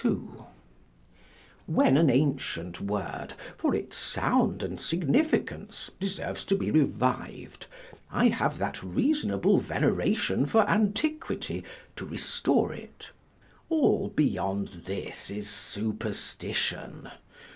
When 1.67 1.95
an 1.95 2.09
ancient 2.09 2.81
word 2.81 3.35
for 3.55 3.75
its 3.75 3.97
sound 3.97 4.63
and 4.63 4.81
significance 4.81 5.91
deserves 5.99 6.43
to 6.45 6.55
be 6.57 6.71
reviv'd, 6.71 7.67
I 8.09 8.29
have 8.29 8.57
that 8.57 8.81
reasonable 8.81 9.59
veneration 9.59 10.47
for 10.47 10.67
antiquity, 10.67 11.63
to 11.97 12.05
restore 12.07 12.73
it. 12.73 13.11
All 13.69 14.07
beyond 14.09 14.69
this 14.69 15.29
is 15.29 15.47
superstition. 15.47 17.09